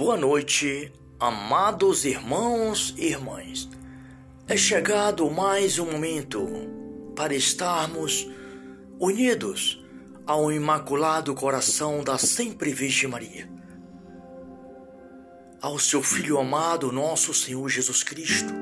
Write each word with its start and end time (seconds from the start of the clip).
Boa 0.00 0.16
noite, 0.16 0.90
amados 1.18 2.06
irmãos 2.06 2.94
e 2.96 3.08
irmãs. 3.08 3.68
É 4.48 4.56
chegado 4.56 5.30
mais 5.30 5.78
um 5.78 5.92
momento 5.92 6.48
para 7.14 7.34
estarmos 7.34 8.26
unidos 8.98 9.84
ao 10.26 10.50
Imaculado 10.50 11.34
Coração 11.34 12.02
da 12.02 12.16
Sempre 12.16 12.72
Virgem 12.72 13.10
Maria, 13.10 13.46
ao 15.60 15.78
seu 15.78 16.02
Filho 16.02 16.38
amado, 16.38 16.90
nosso 16.90 17.34
Senhor 17.34 17.68
Jesus 17.68 18.02
Cristo, 18.02 18.54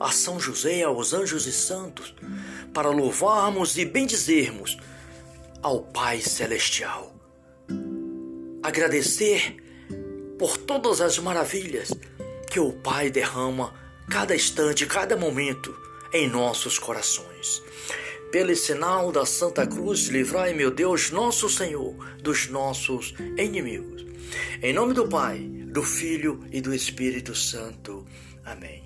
a 0.00 0.10
São 0.10 0.40
José, 0.40 0.82
aos 0.82 1.12
anjos 1.12 1.46
e 1.46 1.52
santos, 1.52 2.14
para 2.72 2.88
louvarmos 2.88 3.76
e 3.76 3.84
bendizermos 3.84 4.78
ao 5.60 5.82
Pai 5.82 6.22
Celestial. 6.22 7.14
Agradecer 8.62 9.68
por 10.40 10.56
todas 10.56 11.02
as 11.02 11.18
maravilhas 11.18 11.90
que 12.50 12.58
o 12.58 12.72
Pai 12.72 13.10
derrama 13.10 13.74
cada 14.10 14.34
instante, 14.34 14.86
cada 14.86 15.14
momento 15.14 15.76
em 16.14 16.30
nossos 16.30 16.78
corações. 16.78 17.62
Pelo 18.32 18.56
sinal 18.56 19.12
da 19.12 19.26
Santa 19.26 19.66
Cruz, 19.66 20.06
livrai, 20.06 20.54
meu 20.54 20.70
Deus, 20.70 21.10
nosso 21.10 21.46
Senhor, 21.50 21.94
dos 22.22 22.48
nossos 22.48 23.12
inimigos. 23.36 24.06
Em 24.62 24.72
nome 24.72 24.94
do 24.94 25.06
Pai, 25.06 25.40
do 25.40 25.82
Filho 25.82 26.42
e 26.50 26.62
do 26.62 26.74
Espírito 26.74 27.34
Santo. 27.34 28.06
Amém. 28.42 28.82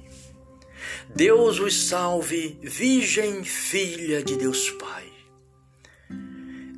Deus 1.14 1.60
os 1.60 1.86
salve, 1.86 2.58
Virgem 2.64 3.44
Filha 3.44 4.24
de 4.24 4.34
Deus 4.34 4.70
Pai. 4.70 5.04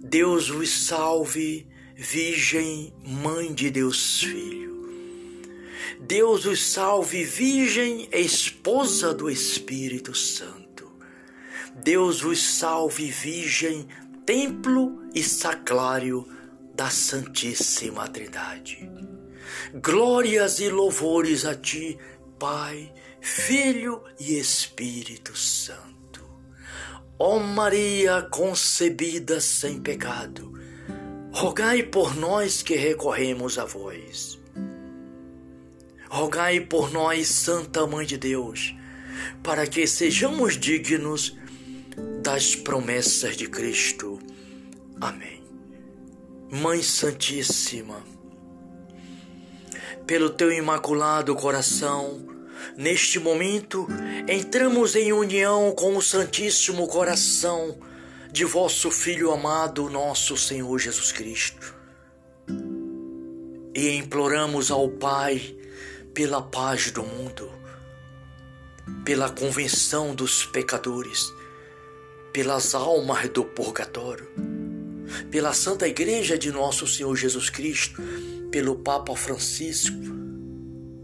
Deus 0.03 0.51
os 0.51 0.87
salve, 0.87 1.67
Virgem 1.99 2.93
Mãe 3.07 3.55
de 3.55 3.71
Deus 3.71 4.21
Filho. 4.21 4.87
Deus 5.99 6.45
os 6.45 6.63
salve, 6.63 7.25
Virgem, 7.25 8.07
esposa 8.13 9.15
do 9.15 9.31
Espírito 9.31 10.15
Santo. 10.15 10.93
Deus 11.83 12.23
os 12.23 12.59
salve, 12.59 13.11
Virgem, 13.11 13.89
templo 14.27 15.09
e 15.15 15.23
sacrário 15.23 16.29
da 16.75 16.91
Santíssima 16.91 18.07
Trindade. 18.07 18.91
Glórias 19.83 20.61
e 20.61 20.69
louvores 20.69 21.47
a 21.47 21.55
ti, 21.55 21.97
Pai, 22.39 22.93
Filho 23.23 24.03
e 24.21 24.39
Espírito 24.39 25.35
Santo. 25.35 26.23
Ó 27.19 27.39
Maria 27.39 28.21
concebida 28.31 29.41
sem 29.41 29.81
pecado, 29.81 30.56
rogai 31.37 31.83
por 31.83 32.17
nós 32.17 32.63
que 32.63 32.77
recorremos 32.77 33.59
a 33.59 33.67
vós. 33.67 34.41
Rogai 36.09 36.61
por 36.61 36.91
nós, 36.91 37.29
Santa 37.29 37.87
Mãe 37.87 38.07
de 38.07 38.17
Deus, 38.17 38.75
para 39.43 39.67
que 39.67 39.87
sejamos 39.87 40.57
dignos 40.57 41.37
das 42.23 42.57
promessas 42.57 43.37
de 43.37 43.47
Cristo. 43.49 44.19
Amém. 44.99 45.43
Mãe 46.51 46.83
Santíssima, 46.83 48.03
pelo 50.07 50.31
teu 50.31 50.51
imaculado 50.51 51.37
coração, 51.37 52.27
neste 52.79 53.19
momento 53.19 53.87
entramos 54.27 54.97
em 54.97 55.13
união 55.13 55.75
com 55.77 55.99
o 55.99 56.03
Santíssimo 56.03 56.89
Coração 56.89 57.77
de 58.33 58.45
vosso 58.45 58.91
Filho 58.91 59.31
amado, 59.31 59.89
nosso 59.89 60.37
Senhor 60.37 60.79
Jesus 60.79 61.13
Cristo. 61.13 61.75
E 63.75 63.91
imploramos 63.97 64.71
ao 64.71 64.89
Pai 64.89 65.57
pela 66.15 66.41
paz 66.41 66.91
do 66.91 67.03
mundo, 67.03 67.51
pela 69.05 69.31
convenção 69.31 70.15
dos 70.15 70.47
pecadores, 70.47 71.33
pelas 72.33 72.75
almas 72.75 73.29
do 73.29 73.45
purgatório, 73.45 74.29
pela 75.31 75.53
Santa 75.53 75.87
Igreja 75.87 76.39
de 76.39 76.51
Nosso 76.51 76.87
Senhor 76.87 77.15
Jesus 77.17 77.51
Cristo, 77.51 78.03
pelo 78.51 78.77
Papa 78.77 79.15
Francisco, 79.15 79.97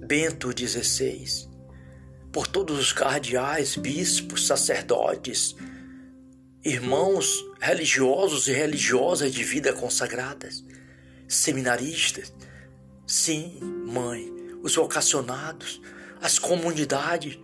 Bento 0.07 0.51
XVI, 0.51 1.49
por 2.33 2.47
todos 2.47 2.79
os 2.79 2.93
cardeais, 2.93 3.77
bispos, 3.77 4.47
sacerdotes, 4.47 5.55
irmãos 6.65 7.45
religiosos 7.61 8.49
e 8.49 8.53
religiosas 8.53 9.33
de 9.33 9.43
vida 9.43 9.73
consagradas, 9.73 10.65
seminaristas. 11.27 12.33
Sim, 13.07 13.59
mãe, 13.87 14.33
os 14.63 14.75
vocacionados, 14.75 15.81
as 16.21 16.39
comunidades, 16.39 17.39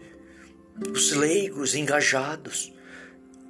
os 0.92 1.12
leigos 1.12 1.74
engajados. 1.74 2.72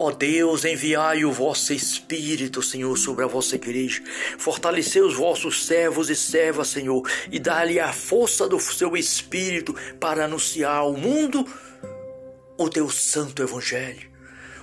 Ó 0.00 0.12
Deus, 0.12 0.64
enviai 0.64 1.24
o 1.24 1.32
vosso 1.32 1.72
Espírito, 1.72 2.62
Senhor, 2.62 2.96
sobre 2.96 3.24
a 3.24 3.28
vossa 3.28 3.56
igreja. 3.56 4.02
Fortalecei 4.38 5.02
os 5.02 5.14
vossos 5.14 5.66
servos 5.66 6.08
e 6.08 6.14
servas, 6.14 6.68
Senhor, 6.68 7.02
e 7.32 7.38
dá-lhe 7.38 7.80
a 7.80 7.92
força 7.92 8.48
do 8.48 8.60
seu 8.60 8.96
Espírito 8.96 9.74
para 9.98 10.24
anunciar 10.24 10.76
ao 10.76 10.92
mundo 10.92 11.44
o 12.56 12.68
teu 12.68 12.88
santo 12.88 13.42
Evangelho, 13.42 14.08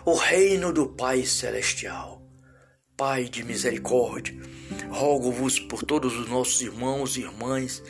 o 0.06 0.14
reino 0.14 0.72
do 0.72 0.86
Pai 0.86 1.26
Celestial. 1.26 2.22
Pai 2.96 3.24
de 3.24 3.44
misericórdia, 3.44 4.40
rogo-vos 4.88 5.60
por 5.60 5.84
todos 5.84 6.16
os 6.16 6.30
nossos 6.30 6.62
irmãos 6.62 7.18
e 7.18 7.22
irmãs 7.22 7.82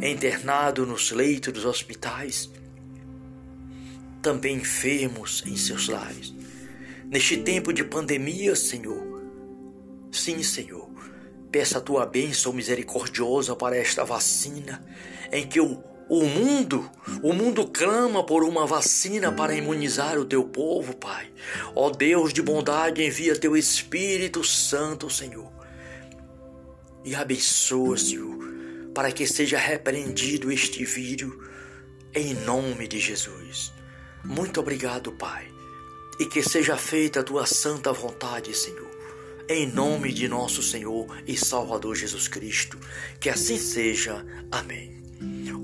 internado 0.00 0.86
nos 0.86 1.10
leitos 1.10 1.52
dos 1.52 1.66
hospitais, 1.66 2.50
também 4.22 4.56
enfermos 4.56 5.44
em 5.46 5.54
seus 5.54 5.86
lares. 5.86 6.34
Neste 7.04 7.36
tempo 7.36 7.74
de 7.74 7.84
pandemia, 7.84 8.56
Senhor, 8.56 9.22
sim, 10.10 10.42
Senhor, 10.42 10.90
peça 11.52 11.76
a 11.76 11.82
tua 11.82 12.06
bênção 12.06 12.54
misericordiosa 12.54 13.54
para 13.54 13.76
esta 13.76 14.02
vacina, 14.02 14.82
em 15.30 15.46
que 15.46 15.60
o, 15.60 15.84
o 16.10 16.24
mundo, 16.24 16.90
o 17.22 17.32
mundo 17.32 17.66
clama 17.66 18.22
por 18.22 18.44
uma 18.44 18.66
vacina 18.66 19.32
para 19.32 19.54
imunizar 19.54 20.18
o 20.18 20.26
teu 20.26 20.44
povo, 20.44 20.94
Pai. 20.94 21.30
Ó 21.74 21.88
Deus 21.88 22.34
de 22.34 22.42
bondade, 22.42 23.02
envia 23.02 23.34
teu 23.34 23.56
Espírito 23.56 24.44
Santo, 24.44 25.08
Senhor, 25.08 25.50
e 27.04 27.14
abençoa, 27.14 27.96
Senhor 27.96 28.50
para 28.94 29.12
que 29.12 29.26
seja 29.26 29.58
repreendido 29.58 30.50
este 30.50 30.84
vírus 30.84 31.32
em 32.14 32.34
nome 32.34 32.88
de 32.88 32.98
Jesus. 32.98 33.72
Muito 34.24 34.60
obrigado, 34.60 35.12
Pai, 35.12 35.46
e 36.18 36.26
que 36.26 36.42
seja 36.42 36.76
feita 36.76 37.20
a 37.20 37.24
tua 37.24 37.46
santa 37.46 37.92
vontade, 37.92 38.54
Senhor. 38.54 38.90
Em 39.48 39.66
nome 39.66 40.12
de 40.12 40.28
nosso 40.28 40.62
Senhor 40.62 41.06
e 41.26 41.36
Salvador 41.36 41.96
Jesus 41.96 42.28
Cristo, 42.28 42.78
que 43.18 43.28
assim 43.28 43.58
seja. 43.58 44.24
Amém. 44.50 44.99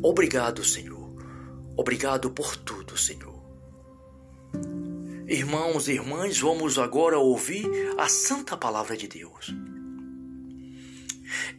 Obrigado, 0.02 0.64
Senhor. 0.64 1.14
Obrigado 1.76 2.30
por 2.30 2.56
tudo, 2.56 2.96
Senhor. 2.96 3.36
Irmãos 5.28 5.88
e 5.88 5.92
irmãs, 5.92 6.38
vamos 6.38 6.78
agora 6.78 7.18
ouvir 7.18 7.66
a 7.98 8.08
santa 8.08 8.56
palavra 8.56 8.96
de 8.96 9.08
Deus. 9.08 9.52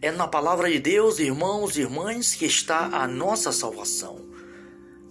É 0.01 0.11
na 0.11 0.27
palavra 0.27 0.71
de 0.71 0.79
Deus, 0.79 1.19
irmãos 1.19 1.77
e 1.77 1.81
irmãs, 1.81 2.33
que 2.33 2.45
está 2.45 2.85
a 2.85 3.07
nossa 3.07 3.51
salvação. 3.51 4.25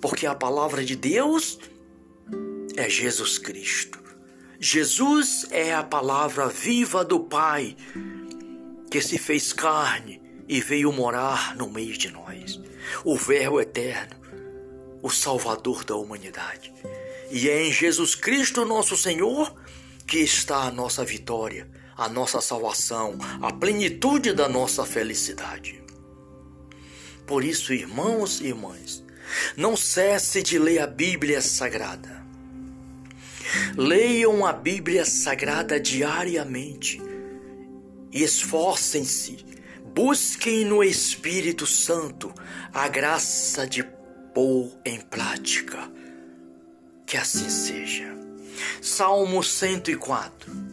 Porque 0.01 0.27
a 0.27 0.35
palavra 0.35 0.85
de 0.85 0.97
Deus 0.97 1.59
é 2.77 2.89
Jesus 2.89 3.39
Cristo. 3.39 3.99
Jesus 4.59 5.47
é 5.51 5.75
a 5.75 5.83
palavra 5.83 6.49
viva 6.49 7.05
do 7.05 7.21
Pai 7.21 7.77
que 8.91 9.01
se 9.03 9.19
fez 9.19 9.53
carne 9.53 10.23
e 10.49 10.61
veio 10.61 10.93
morar 10.93 11.55
no 11.57 11.69
meio 11.69 11.97
de 11.97 12.11
nós. 12.11 12.61
O 13.05 13.17
Verbo 13.17 13.61
eterno, 13.61 14.17
o 15.03 15.11
Salvador 15.11 15.85
da 15.85 15.97
humanidade. 15.97 16.73
E 17.31 17.49
é 17.49 17.65
em 17.65 17.73
Jesus 17.73 18.15
Cristo, 18.15 18.65
nosso 18.65 18.97
Senhor, 18.97 19.55
que 20.07 20.19
está 20.19 20.63
a 20.63 20.71
nossa 20.71 21.05
vitória 21.05 21.69
a 21.97 22.09
nossa 22.09 22.41
salvação, 22.41 23.17
a 23.41 23.53
plenitude 23.53 24.33
da 24.33 24.49
nossa 24.49 24.85
felicidade. 24.85 25.83
Por 27.27 27.43
isso, 27.43 27.73
irmãos 27.73 28.41
e 28.41 28.49
irmãs, 28.49 29.03
não 29.57 29.77
cesse 29.77 30.43
de 30.43 30.59
ler 30.59 30.81
a 30.81 30.87
Bíblia 30.87 31.41
Sagrada. 31.41 32.25
Leiam 33.77 34.45
a 34.45 34.53
Bíblia 34.53 35.05
Sagrada 35.05 35.81
diariamente 35.81 37.01
e 38.13 38.23
esforcem-se, 38.23 39.39
busquem 39.97 40.65
no 40.65 40.85
Espírito 40.85 41.67
Santo 41.67 42.33
a 42.73 42.87
graça 42.87 43.67
de 43.67 43.83
pôr 44.33 44.71
em 44.85 45.01
prática. 45.01 45.91
Que 47.05 47.17
assim 47.17 47.51
seja. 47.51 48.15
Salmo 48.81 49.43
104 49.43 50.67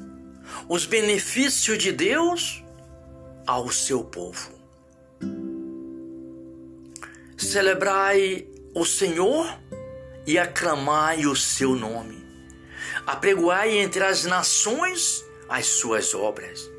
os 0.67 0.85
benefícios 0.85 1.77
de 1.77 1.91
Deus 1.91 2.63
ao 3.45 3.69
seu 3.71 4.03
povo. 4.03 4.51
Celebrai 7.37 8.47
o 8.73 8.85
Senhor 8.85 9.45
e 10.25 10.37
aclamai 10.37 11.25
o 11.25 11.35
seu 11.35 11.75
nome. 11.75 12.23
Apregoai 13.05 13.77
entre 13.77 14.03
as 14.03 14.23
nações 14.23 15.23
as 15.49 15.67
suas 15.67 16.13
obras. 16.13 16.69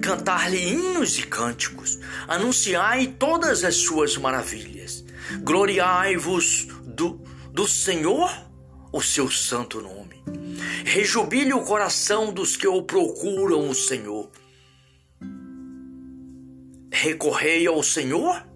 Cantar-lhe 0.00 0.58
hinos 0.58 1.18
e 1.18 1.22
cânticos. 1.22 1.98
Anunciai 2.26 3.08
todas 3.18 3.64
as 3.64 3.76
suas 3.76 4.16
maravilhas. 4.16 5.04
Gloriai-vos 5.42 6.68
do, 6.84 7.20
do 7.52 7.66
Senhor, 7.66 8.30
o 8.92 9.02
seu 9.02 9.30
santo 9.30 9.80
nome. 9.80 10.22
Rejubile 10.84 11.52
o 11.52 11.62
coração 11.62 12.32
dos 12.32 12.56
que 12.56 12.66
o 12.66 12.82
procuram, 12.82 13.68
o 13.68 13.74
Senhor. 13.74 14.30
Recorrei 16.90 17.66
ao 17.66 17.82
Senhor 17.82 18.46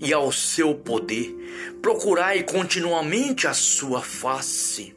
e 0.00 0.12
ao 0.12 0.32
seu 0.32 0.74
poder. 0.74 1.36
Procurai 1.82 2.42
continuamente 2.42 3.46
a 3.46 3.54
sua 3.54 4.02
face. 4.02 4.94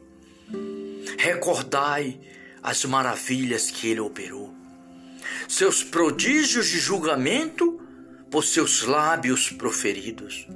Recordai 1.18 2.18
as 2.62 2.84
maravilhas 2.84 3.70
que 3.70 3.88
ele 3.88 4.00
operou, 4.00 4.53
seus 5.48 5.82
prodígios 5.82 6.68
de 6.68 6.78
julgamento 6.78 7.80
por 8.30 8.44
seus 8.44 8.82
lábios 8.82 9.50
proferidos. 9.50 10.46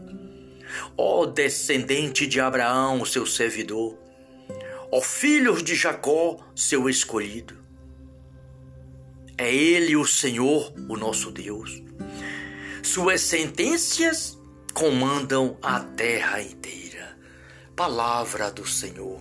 Ó 0.96 1.26
descendente 1.26 2.26
de 2.26 2.40
Abraão, 2.40 3.04
seu 3.04 3.24
servidor, 3.24 3.98
ó 4.90 5.00
filhos 5.00 5.62
de 5.62 5.74
Jacó, 5.74 6.38
seu 6.54 6.88
escolhido. 6.88 7.56
É 9.36 9.54
ele 9.54 9.94
o 9.96 10.04
Senhor, 10.04 10.72
o 10.88 10.96
nosso 10.96 11.30
Deus. 11.30 11.82
Suas 12.82 13.20
sentenças 13.20 14.36
comandam 14.74 15.56
a 15.62 15.80
terra 15.80 16.42
inteira. 16.42 17.16
Palavra 17.76 18.50
do 18.50 18.66
Senhor. 18.66 19.20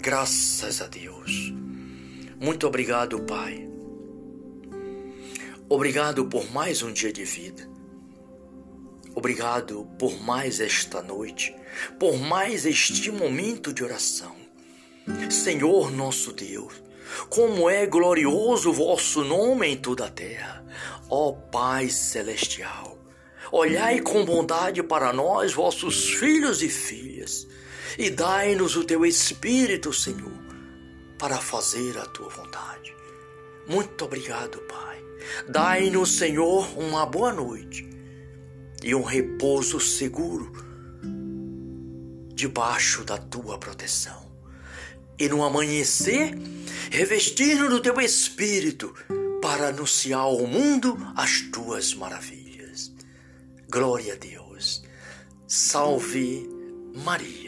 Graças 0.00 0.82
a 0.82 0.86
Deus. 0.88 1.52
Muito 2.40 2.66
obrigado, 2.66 3.20
Pai. 3.20 3.65
Obrigado 5.68 6.26
por 6.26 6.48
mais 6.52 6.80
um 6.80 6.92
dia 6.92 7.12
de 7.12 7.24
vida. 7.24 7.68
Obrigado 9.16 9.84
por 9.98 10.16
mais 10.22 10.60
esta 10.60 11.02
noite, 11.02 11.52
por 11.98 12.16
mais 12.16 12.64
este 12.64 13.10
momento 13.10 13.72
de 13.72 13.82
oração. 13.82 14.36
Senhor 15.28 15.90
nosso 15.90 16.32
Deus, 16.32 16.72
como 17.28 17.68
é 17.68 17.84
glorioso 17.84 18.72
vosso 18.72 19.24
nome 19.24 19.66
em 19.66 19.76
toda 19.76 20.06
a 20.06 20.10
terra, 20.10 20.64
ó 21.10 21.32
Pai 21.32 21.88
celestial. 21.88 22.96
Olhai 23.50 24.00
com 24.00 24.24
bondade 24.24 24.84
para 24.84 25.12
nós, 25.12 25.52
vossos 25.52 26.10
filhos 26.10 26.62
e 26.62 26.68
filhas, 26.68 27.44
e 27.98 28.08
dai-nos 28.08 28.76
o 28.76 28.84
teu 28.84 29.04
Espírito, 29.04 29.92
Senhor, 29.92 30.38
para 31.18 31.38
fazer 31.38 31.98
a 31.98 32.06
tua 32.06 32.28
vontade. 32.28 32.94
Muito 33.66 34.04
obrigado, 34.04 34.58
Pai. 34.68 34.95
Dai-nos, 35.48 36.18
Senhor, 36.18 36.78
uma 36.78 37.06
boa 37.06 37.32
noite 37.32 37.88
e 38.82 38.94
um 38.94 39.02
repouso 39.02 39.80
seguro 39.80 40.52
debaixo 42.34 43.04
da 43.04 43.16
tua 43.16 43.58
proteção. 43.58 44.26
E 45.18 45.28
no 45.28 45.42
amanhecer, 45.42 46.34
revestir-nos 46.90 47.70
do 47.70 47.80
teu 47.80 47.98
Espírito 48.00 48.94
para 49.40 49.68
anunciar 49.68 50.20
ao 50.20 50.46
mundo 50.46 50.96
as 51.16 51.40
tuas 51.52 51.94
maravilhas. 51.94 52.92
Glória 53.70 54.12
a 54.12 54.16
Deus. 54.16 54.84
Salve 55.46 56.48
Maria. 57.04 57.45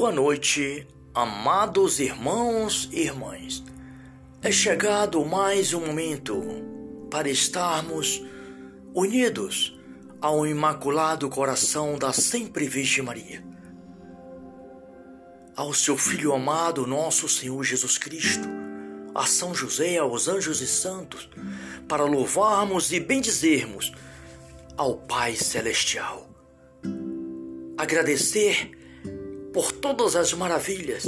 Boa 0.00 0.12
noite, 0.12 0.86
amados 1.12 2.00
irmãos 2.00 2.88
e 2.90 3.02
irmãs. 3.02 3.62
É 4.40 4.50
chegado 4.50 5.22
mais 5.26 5.74
um 5.74 5.84
momento 5.84 6.40
para 7.10 7.28
estarmos 7.28 8.24
unidos 8.94 9.78
ao 10.18 10.46
Imaculado 10.46 11.28
Coração 11.28 11.98
da 11.98 12.14
Sempre 12.14 12.66
Virgem 12.66 13.04
Maria 13.04 13.44
ao 15.54 15.74
seu 15.74 15.98
Filho 15.98 16.32
amado, 16.32 16.86
nosso 16.86 17.28
Senhor 17.28 17.62
Jesus 17.62 17.98
Cristo, 17.98 18.48
a 19.14 19.26
São 19.26 19.54
José, 19.54 19.98
aos 19.98 20.28
anjos 20.28 20.62
e 20.62 20.66
santos, 20.66 21.28
para 21.86 22.04
louvarmos 22.04 22.90
e 22.90 23.00
bendizermos 23.00 23.92
ao 24.78 24.96
Pai 24.96 25.36
Celestial. 25.36 26.26
Agradecer 27.76 28.79
por 29.52 29.72
todas 29.72 30.16
as 30.16 30.32
maravilhas 30.32 31.06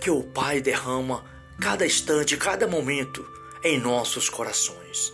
que 0.00 0.10
o 0.10 0.22
Pai 0.22 0.60
derrama 0.60 1.24
cada 1.60 1.86
instante, 1.86 2.36
cada 2.36 2.66
momento 2.66 3.26
em 3.62 3.80
nossos 3.80 4.28
corações. 4.28 5.12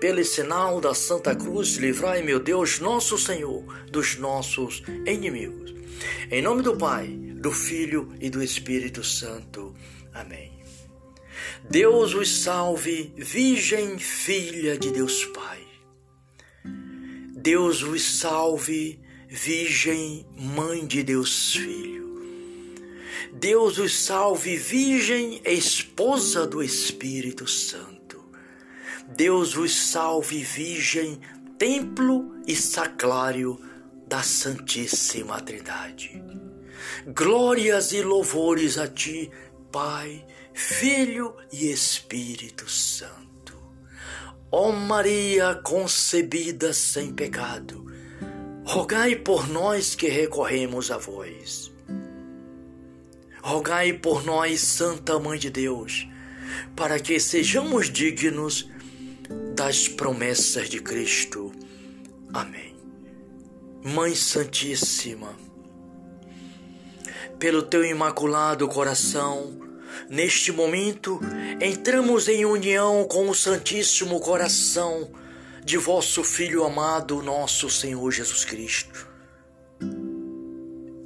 Pelo 0.00 0.24
sinal 0.24 0.80
da 0.80 0.94
Santa 0.94 1.34
Cruz, 1.34 1.76
livrai, 1.76 2.22
meu 2.22 2.38
Deus, 2.38 2.78
nosso 2.78 3.16
Senhor, 3.16 3.64
dos 3.90 4.16
nossos 4.16 4.82
inimigos. 5.06 5.74
Em 6.30 6.42
nome 6.42 6.62
do 6.62 6.76
Pai, 6.76 7.08
do 7.08 7.50
Filho 7.50 8.14
e 8.20 8.28
do 8.28 8.42
Espírito 8.42 9.02
Santo. 9.02 9.74
Amém. 10.12 10.52
Deus 11.68 12.14
os 12.14 12.42
salve, 12.42 13.14
Virgem 13.16 13.98
Filha 13.98 14.76
de 14.76 14.90
Deus 14.90 15.24
Pai. 15.26 15.60
Deus 17.36 17.82
os 17.82 18.02
salve, 18.18 19.03
Virgem 19.36 20.24
Mãe 20.38 20.86
de 20.86 21.02
Deus 21.02 21.56
Filho. 21.56 22.22
Deus 23.32 23.78
os 23.78 23.92
salve, 23.92 24.56
Virgem 24.56 25.40
Esposa 25.44 26.46
do 26.46 26.62
Espírito 26.62 27.44
Santo. 27.44 28.24
Deus 29.08 29.56
os 29.56 29.74
salve, 29.74 30.40
Virgem 30.44 31.20
Templo 31.58 32.36
e 32.46 32.54
Sacrário 32.54 33.58
da 34.06 34.22
Santíssima 34.22 35.40
Trindade. 35.40 36.22
Glórias 37.08 37.90
e 37.90 38.02
louvores 38.02 38.78
a 38.78 38.86
ti, 38.86 39.32
Pai, 39.72 40.24
Filho 40.52 41.34
e 41.52 41.72
Espírito 41.72 42.70
Santo. 42.70 43.58
Ó 44.52 44.70
Maria 44.70 45.56
concebida 45.56 46.72
sem 46.72 47.12
pecado, 47.12 47.84
rogai 48.64 49.14
por 49.14 49.48
nós 49.48 49.94
que 49.94 50.08
recorremos 50.08 50.90
a 50.90 50.96
vós. 50.96 51.70
Rogai 53.42 53.92
por 53.92 54.24
nós, 54.24 54.60
Santa 54.62 55.18
Mãe 55.18 55.38
de 55.38 55.50
Deus, 55.50 56.08
para 56.74 56.98
que 56.98 57.20
sejamos 57.20 57.90
dignos 57.90 58.68
das 59.54 59.86
promessas 59.86 60.68
de 60.68 60.80
Cristo. 60.80 61.52
Amém. 62.32 62.74
Mãe 63.82 64.14
Santíssima, 64.14 65.36
pelo 67.38 67.62
teu 67.62 67.84
imaculado 67.84 68.66
coração, 68.66 69.60
neste 70.08 70.50
momento 70.50 71.20
entramos 71.60 72.28
em 72.28 72.46
união 72.46 73.04
com 73.04 73.28
o 73.28 73.34
Santíssimo 73.34 74.18
Coração 74.20 75.10
de 75.64 75.78
vosso 75.78 76.22
Filho 76.22 76.62
amado, 76.64 77.22
nosso 77.22 77.70
Senhor 77.70 78.10
Jesus 78.10 78.44
Cristo. 78.44 79.08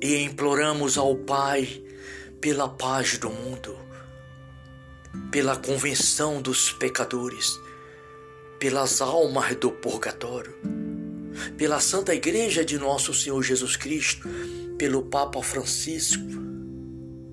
E 0.03 0.17
imploramos 0.19 0.99
ao 0.99 1.17
Pai 1.17 1.83
pela 2.41 2.69
paz 2.69 3.19
do 3.19 3.31
mundo, 3.31 3.79
pela 5.31 5.57
convenção 5.57 6.43
dos 6.43 6.73
pecadores, 6.73 7.59
pelas 8.59 9.01
almas 9.01 9.55
do 9.57 9.71
purgatório, 9.71 10.55
pela 11.57 11.79
Santa 11.79 12.15
Igreja 12.15 12.65
de 12.65 12.79
nosso 12.79 13.15
Senhor 13.15 13.43
Jesus 13.43 13.77
Cristo 13.77 14.29
pelo 14.79 15.03
Papa 15.03 15.43
Francisco, 15.43 16.23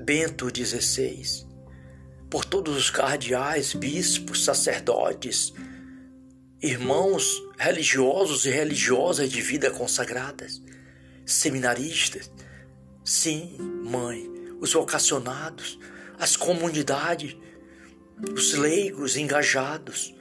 Bento 0.03 0.47
XVI, 0.47 1.45
por 2.27 2.43
todos 2.43 2.75
os 2.75 2.89
cardeais, 2.89 3.73
bispos, 3.75 4.43
sacerdotes, 4.43 5.53
irmãos 6.65 7.43
religiosos 7.57 8.45
e 8.45 8.49
religiosas 8.49 9.29
de 9.29 9.39
vida 9.39 9.69
consagradas, 9.69 10.61
seminaristas, 11.25 12.31
sim, 13.03 13.55
mãe, 13.83 14.27
os 14.59 14.73
vocacionados, 14.73 15.77
as 16.19 16.35
comunidades, 16.35 17.37
os 18.33 18.53
leigos 18.53 19.15
engajados, 19.15 20.13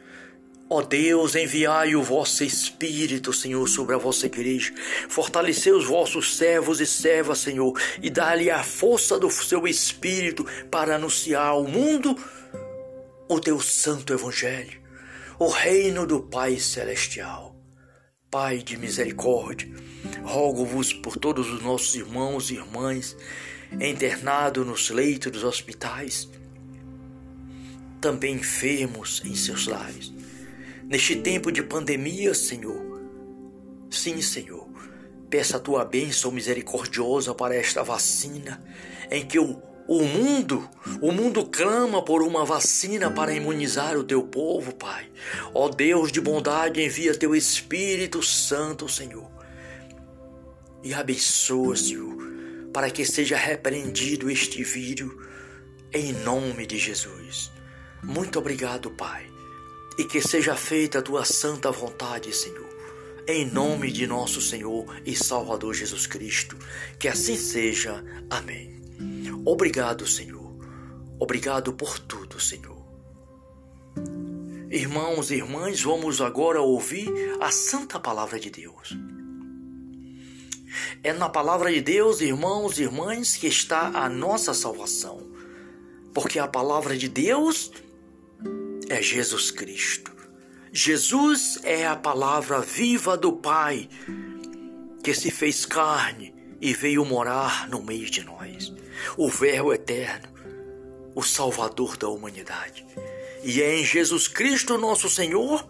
Ó 0.69 0.81
Deus, 0.81 1.35
enviai 1.35 1.95
o 1.95 2.03
vosso 2.03 2.43
Espírito, 2.43 3.35
Senhor, 3.35 3.69
sobre 3.69 3.95
a 3.95 3.99
vossa 3.99 4.27
igreja. 4.27 4.73
Fortalecei 5.11 5.73
os 5.73 5.85
vossos 5.85 6.37
servos 6.37 6.81
e 6.81 6.87
servas, 6.87 7.39
Senhor, 7.39 7.79
e 8.03 8.09
dá-lhe 8.09 8.51
a 8.51 8.65
força 8.65 9.19
do 9.19 9.31
seu 9.31 9.69
Espírito 9.69 10.45
para 10.71 10.97
anunciar 10.97 11.49
ao 11.49 11.65
mundo 11.65 12.17
o 13.29 13.39
teu 13.39 13.61
santo 13.61 14.15
Evangelho, 14.15 14.81
o 15.45 15.49
reino 15.49 16.07
do 16.07 16.23
Pai 16.23 16.59
Celestial. 16.59 17.55
Pai 18.31 18.63
de 18.63 18.79
misericórdia, 18.79 19.69
rogo-vos 20.23 20.95
por 20.95 21.19
todos 21.19 21.51
os 21.51 21.63
nossos 21.63 21.95
irmãos 21.95 22.51
e 22.51 22.55
irmãs 22.55 23.15
internados 23.79 24.67
nos 24.67 24.89
leitos 24.89 25.31
dos 25.31 25.45
hospitais, 25.45 26.31
também 28.01 28.37
enfermos 28.37 29.21
em 29.23 29.35
seus 29.35 29.67
lares 29.67 30.15
Neste 30.89 31.17
tempo 31.17 31.53
de 31.53 31.63
pandemia, 31.63 32.33
Senhor, 32.33 33.03
sim, 33.91 34.23
Senhor, 34.23 34.67
peça 35.29 35.59
a 35.59 35.61
tua 35.61 35.85
bênção 35.85 36.31
misericordiosa 36.31 37.35
para 37.35 37.55
esta 37.55 37.83
vacina, 37.83 38.65
em 39.11 39.27
que 39.27 39.39
o, 39.39 39.61
o 39.87 40.03
mundo, 40.03 40.69
o 41.01 41.13
mundo 41.13 41.45
clama 41.47 42.03
por 42.03 42.23
uma 42.23 42.45
vacina 42.45 43.11
para 43.11 43.35
imunizar 43.35 43.97
o 43.97 44.05
teu 44.05 44.23
povo, 44.23 44.75
Pai. 44.75 45.11
Ó 45.53 45.69
Deus 45.69 46.11
de 46.11 46.21
bondade, 46.21 46.83
envia 46.83 47.15
teu 47.15 47.35
Espírito 47.35 48.23
Santo, 48.23 48.89
Senhor, 48.89 49.31
e 50.83 50.93
abençoa, 50.95 51.77
Senhor, 51.77 52.17
para 52.73 52.91
que 52.91 53.05
seja 53.05 53.37
repreendido 53.37 54.31
este 54.31 54.63
vírus, 54.63 55.13
em 55.93 56.13
nome 56.13 56.67
de 56.67 56.79
Jesus. 56.79 57.51
Muito 58.03 58.39
obrigado, 58.39 58.91
Pai 58.91 59.35
e 59.99 60.05
que 60.05 60.21
seja 60.21 60.57
feita 60.57 60.99
a 60.99 61.03
tua 61.03 61.25
santa 61.25 61.71
vontade, 61.71 62.35
Senhor. 62.35 62.69
Em 63.27 63.51
nome 63.51 63.91
de 63.91 64.07
nosso 64.07 64.41
Senhor 64.41 64.85
e 65.07 65.17
Salvador 65.17 65.75
Jesus 65.75 66.07
Cristo, 66.07 66.59
que 66.99 67.09
assim 67.09 67.37
seja. 67.37 68.05
Amém. 68.29 68.74
Obrigado, 69.45 70.07
Senhor. 70.07 70.55
Obrigado 71.19 71.73
por 71.73 71.99
tudo, 71.99 72.41
Senhor. 72.41 72.85
Irmãos 74.71 75.31
e 75.31 75.37
irmãs, 75.37 75.83
vamos 75.83 76.21
agora 76.21 76.61
ouvir 76.61 77.09
a 77.41 77.51
santa 77.51 78.01
palavra 78.01 78.41
de 78.41 78.51
Deus. 78.51 78.97
É 81.03 81.13
na 81.13 81.29
palavra 81.29 81.73
de 81.73 81.81
Deus, 81.81 82.21
irmãos 82.21 82.79
e 82.79 82.83
irmãs, 82.83 83.37
que 83.37 83.47
está 83.47 83.89
a 83.89 84.09
nossa 84.09 84.53
salvação. 84.53 85.23
Porque 86.13 86.39
a 86.39 86.49
palavra 86.49 86.97
de 86.97 87.09
Deus 87.09 87.71
é 88.89 89.01
Jesus 89.01 89.51
Cristo. 89.53 90.13
Jesus 90.73 91.61
é 91.63 91.87
a 91.87 91.95
palavra 91.95 92.61
viva 92.61 93.17
do 93.17 93.33
Pai 93.33 93.89
que 95.05 95.15
se 95.15 95.31
fez 95.31 95.65
carne 95.65 96.34
e 96.65 96.73
veio 96.73 97.05
morar 97.05 97.69
no 97.69 97.83
meio 97.83 98.09
de 98.09 98.25
nós. 98.25 98.73
O 99.19 99.29
Verbo 99.29 99.75
eterno, 99.75 100.31
o 101.15 101.23
Salvador 101.23 101.99
da 101.99 102.09
humanidade. 102.09 102.87
E 103.43 103.61
é 103.61 103.79
em 103.79 103.85
Jesus 103.85 104.29
Cristo, 104.29 104.79
nosso 104.79 105.11
Senhor, 105.11 105.69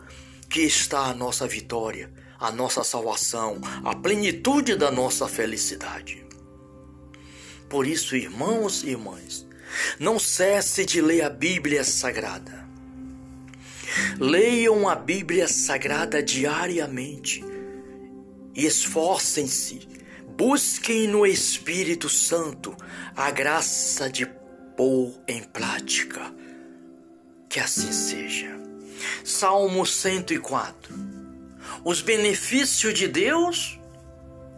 que 0.48 0.60
está 0.60 1.06
a 1.06 1.12
nossa 1.12 1.48
vitória, 1.48 2.12
a 2.38 2.52
nossa 2.52 2.84
salvação, 2.84 3.60
a 3.84 3.92
plenitude 3.96 4.76
da 4.76 4.88
nossa 4.92 5.26
felicidade. 5.26 6.24
Por 7.68 7.88
isso, 7.88 8.14
irmãos 8.14 8.84
e 8.84 8.90
irmãs, 8.90 9.44
não 9.98 10.16
cesse 10.16 10.84
de 10.84 11.00
ler 11.00 11.22
a 11.22 11.28
Bíblia 11.28 11.82
Sagrada. 11.82 12.68
Leiam 14.20 14.88
a 14.88 14.94
Bíblia 14.94 15.48
Sagrada 15.48 16.22
diariamente 16.22 17.44
e 18.54 18.64
esforcem-se, 18.64 19.93
busquem 20.36 21.08
no 21.08 21.26
Espírito 21.26 22.08
Santo 22.08 22.76
a 23.16 23.30
graça 23.30 24.08
de 24.10 24.26
pôr 24.76 25.12
em 25.26 25.42
prática. 25.42 26.32
Que 27.48 27.60
assim 27.60 27.92
seja. 27.92 28.58
Salmo 29.24 29.86
104. 29.86 30.94
Os 31.84 32.00
benefícios 32.00 32.94
de 32.94 33.08
Deus 33.08 33.78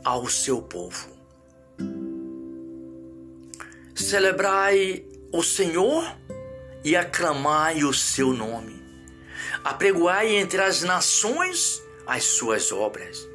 ao 0.04 0.28
seu 0.28 0.62
povo. 0.62 1.08
Celebrai 3.94 5.04
o 5.32 5.42
Senhor 5.42 6.16
e 6.84 6.94
aclamai 6.96 7.82
o 7.84 7.92
seu 7.92 8.32
nome 8.32 8.86
apregoai 9.66 10.36
entre 10.36 10.60
as 10.62 10.82
nações 10.82 11.82
as 12.06 12.22
suas 12.22 12.70
obras, 12.70 13.26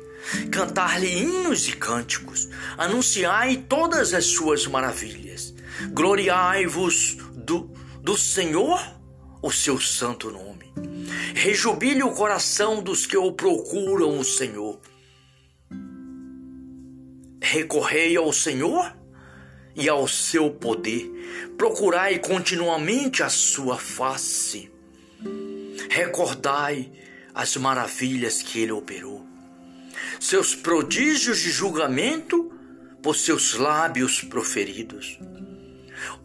cantar-lhe 0.51 1.07
hinos 1.07 1.67
e 1.67 1.73
cânticos, 1.73 2.49
anunciai 2.77 3.57
todas 3.57 4.13
as 4.13 4.25
suas 4.25 4.67
maravilhas, 4.67 5.53
gloriai-vos 5.91 7.17
do, 7.35 7.71
do 8.01 8.17
Senhor 8.17 8.79
o 9.41 9.51
seu 9.51 9.79
santo 9.79 10.31
nome. 10.31 10.71
Rejubile 11.33 12.03
o 12.03 12.11
coração 12.11 12.81
dos 12.81 13.05
que 13.05 13.17
o 13.17 13.31
procuram 13.31 14.19
o 14.19 14.23
Senhor. 14.23 14.79
Recorrei 17.41 18.15
ao 18.15 18.31
Senhor 18.31 18.95
e 19.75 19.89
ao 19.89 20.07
seu 20.07 20.51
poder, 20.51 21.09
procurai 21.57 22.19
continuamente 22.19 23.23
a 23.23 23.29
sua 23.29 23.77
face 23.77 24.71
recordai 25.91 26.89
as 27.33 27.57
maravilhas 27.57 28.41
que 28.41 28.59
ele 28.59 28.71
operou, 28.71 29.20
seus 30.19 30.55
prodígios 30.55 31.39
de 31.39 31.51
julgamento 31.51 32.51
por 33.01 33.15
seus 33.15 33.55
lábios 33.55 34.21
proferidos. 34.21 35.19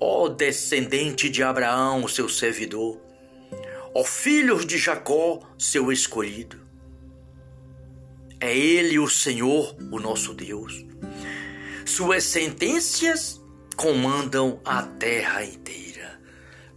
Ó 0.01 0.29
descendente 0.29 1.29
de 1.29 1.43
Abraão, 1.43 2.07
seu 2.09 2.29
servidor, 2.29 3.01
ó 3.95 4.05
filhos 4.05 4.67
de 4.67 4.79
Jacó, 4.79 5.41
seu 5.59 5.91
escolhido. 5.91 6.61
É 8.39 8.57
ele 8.57 8.99
o 8.99 9.09
Senhor, 9.09 9.75
o 9.91 9.99
nosso 9.99 10.35
Deus. 10.35 10.85
Suas 11.87 12.25
sentenças 12.25 13.41
comandam 13.77 14.61
a 14.65 14.83
terra 14.83 15.45
inteira. 15.45 16.21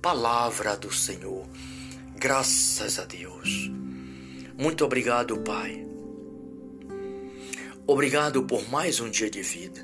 Palavra 0.01 0.77
do 0.77 0.93
Senhor. 0.93 1.45
Graças 2.15 2.99
a 2.99 3.05
Deus. 3.05 3.69
Muito 4.57 4.85
obrigado, 4.85 5.37
Pai. 5.39 5.88
Obrigado 7.91 8.43
por 8.43 8.69
mais 8.69 8.99
um 8.99 9.09
dia 9.09 9.31
de 9.31 9.41
vida. 9.41 9.83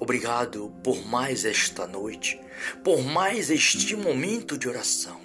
Obrigado 0.00 0.72
por 0.82 1.06
mais 1.06 1.44
esta 1.44 1.86
noite, 1.86 2.40
por 2.82 3.02
mais 3.02 3.50
este 3.50 3.94
momento 3.94 4.56
de 4.56 4.66
oração. 4.66 5.20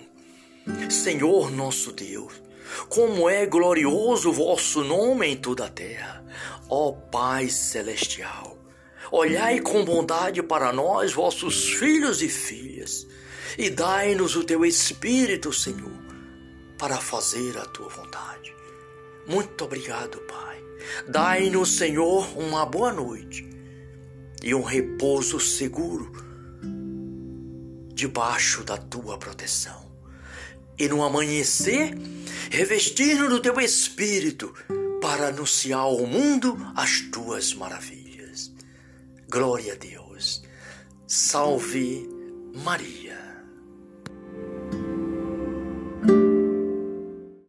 Senhor 0.89 1.49
nosso 1.49 1.93
Deus, 1.93 2.33
como 2.89 3.29
é 3.29 3.45
glorioso 3.45 4.29
o 4.29 4.33
vosso 4.33 4.83
nome 4.83 5.25
em 5.25 5.37
toda 5.37 5.67
a 5.67 5.69
terra. 5.69 6.21
Ó 6.69 6.91
Pai 6.91 7.47
celestial, 7.47 8.57
olhai 9.09 9.61
com 9.61 9.85
bondade 9.85 10.43
para 10.43 10.73
nós, 10.73 11.13
vossos 11.13 11.69
filhos 11.75 12.21
e 12.21 12.27
filhas 12.27 13.07
e 13.57 13.69
dai-nos 13.69 14.35
o 14.35 14.43
teu 14.43 14.65
Espírito, 14.65 15.53
Senhor, 15.53 15.97
para 16.77 16.97
fazer 16.97 17.57
a 17.57 17.63
tua 17.63 17.87
vontade. 17.87 18.53
Muito 19.25 19.63
obrigado, 19.63 20.17
Pai. 20.27 20.70
Dai-nos, 21.07 21.77
Senhor, 21.77 22.37
uma 22.37 22.65
boa 22.65 22.91
noite 22.91 23.47
e 24.43 24.53
um 24.55 24.63
repouso 24.63 25.39
seguro 25.39 26.11
debaixo 27.93 28.63
da 28.63 28.77
tua 28.77 29.17
proteção. 29.17 29.91
E 30.77 30.87
no 30.87 31.03
amanhecer, 31.03 31.93
revestir-nos 32.49 33.29
do 33.29 33.39
teu 33.39 33.59
Espírito 33.59 34.53
para 35.01 35.27
anunciar 35.27 35.81
ao 35.81 36.05
mundo 36.07 36.57
as 36.75 37.01
tuas 37.11 37.53
maravilhas. 37.53 38.51
Glória 39.29 39.73
a 39.73 39.75
Deus. 39.75 40.43
Salve 41.07 42.09
Maria. 42.63 43.10